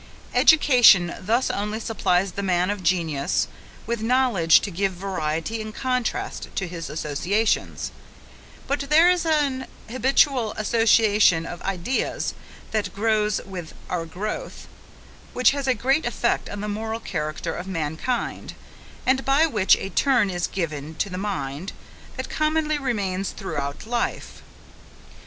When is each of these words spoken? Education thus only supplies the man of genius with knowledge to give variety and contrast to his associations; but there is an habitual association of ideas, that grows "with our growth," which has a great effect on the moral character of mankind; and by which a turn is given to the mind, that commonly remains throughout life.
Education 0.33 1.13
thus 1.19 1.51
only 1.51 1.79
supplies 1.79 2.31
the 2.31 2.41
man 2.41 2.71
of 2.71 2.81
genius 2.81 3.47
with 3.85 4.01
knowledge 4.01 4.59
to 4.61 4.71
give 4.71 4.93
variety 4.93 5.61
and 5.61 5.75
contrast 5.75 6.49
to 6.55 6.67
his 6.67 6.89
associations; 6.89 7.91
but 8.65 8.79
there 8.89 9.11
is 9.11 9.27
an 9.27 9.67
habitual 9.91 10.53
association 10.53 11.45
of 11.45 11.61
ideas, 11.61 12.33
that 12.71 12.95
grows 12.95 13.41
"with 13.45 13.75
our 13.91 14.07
growth," 14.07 14.67
which 15.33 15.51
has 15.51 15.67
a 15.67 15.75
great 15.75 16.07
effect 16.07 16.49
on 16.49 16.61
the 16.61 16.67
moral 16.67 16.99
character 16.99 17.53
of 17.53 17.67
mankind; 17.67 18.55
and 19.05 19.23
by 19.23 19.45
which 19.45 19.75
a 19.77 19.91
turn 19.91 20.31
is 20.31 20.47
given 20.47 20.95
to 20.95 21.11
the 21.11 21.17
mind, 21.19 21.73
that 22.17 22.27
commonly 22.27 22.79
remains 22.79 23.29
throughout 23.29 23.85
life. 23.85 24.41